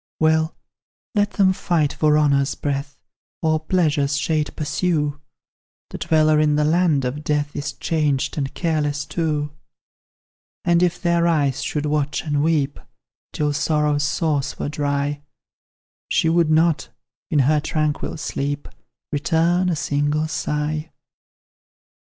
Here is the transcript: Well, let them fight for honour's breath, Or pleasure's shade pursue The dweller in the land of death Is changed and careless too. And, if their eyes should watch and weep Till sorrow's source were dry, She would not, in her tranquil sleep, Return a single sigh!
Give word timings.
Well, 0.19 0.55
let 1.13 1.33
them 1.33 1.53
fight 1.53 1.93
for 1.93 2.17
honour's 2.17 2.55
breath, 2.55 2.97
Or 3.43 3.59
pleasure's 3.59 4.17
shade 4.17 4.49
pursue 4.55 5.21
The 5.91 5.99
dweller 5.99 6.39
in 6.39 6.55
the 6.55 6.63
land 6.65 7.05
of 7.05 7.23
death 7.23 7.55
Is 7.55 7.73
changed 7.73 8.35
and 8.35 8.51
careless 8.55 9.05
too. 9.05 9.51
And, 10.65 10.81
if 10.81 10.99
their 10.99 11.27
eyes 11.27 11.61
should 11.61 11.85
watch 11.85 12.23
and 12.23 12.41
weep 12.41 12.79
Till 13.31 13.53
sorrow's 13.53 14.01
source 14.01 14.57
were 14.57 14.69
dry, 14.69 15.21
She 16.09 16.29
would 16.29 16.49
not, 16.49 16.89
in 17.29 17.37
her 17.37 17.59
tranquil 17.59 18.17
sleep, 18.17 18.67
Return 19.11 19.69
a 19.69 19.75
single 19.75 20.27
sigh! 20.27 20.89